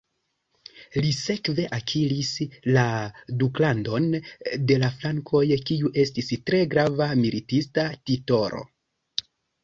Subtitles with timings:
[1.05, 2.29] Li sekve akiris
[2.77, 2.85] la
[3.43, 4.07] "Duklandon
[4.71, 8.63] de la Frankoj", kiu estis tre grava militista titolo.